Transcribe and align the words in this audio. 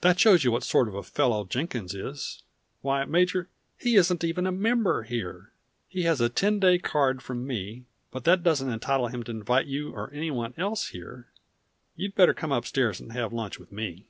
"That 0.00 0.18
shows 0.18 0.42
you 0.42 0.50
what 0.50 0.62
sort 0.62 0.88
of 0.88 1.06
fellow 1.06 1.44
Jenkins 1.44 1.94
is. 1.94 2.42
Why, 2.80 3.04
Major, 3.04 3.50
he 3.76 3.96
isn't 3.96 4.24
even 4.24 4.46
a 4.46 4.50
member 4.52 5.02
here! 5.02 5.52
He 5.86 6.04
has 6.04 6.18
a 6.18 6.30
ten 6.30 6.58
day 6.58 6.78
card 6.78 7.20
from 7.20 7.46
me; 7.46 7.84
but 8.10 8.24
that 8.24 8.42
doesn't 8.42 8.70
entitle 8.72 9.08
him 9.08 9.22
to 9.24 9.30
invite 9.32 9.66
you 9.66 9.92
or 9.92 10.10
anybody 10.14 10.54
else 10.56 10.88
here. 10.88 11.28
You'd 11.94 12.14
better 12.14 12.32
come 12.32 12.52
upstairs 12.52 13.00
and 13.00 13.12
have 13.12 13.34
lunch 13.34 13.58
with 13.58 13.70
me." 13.70 14.06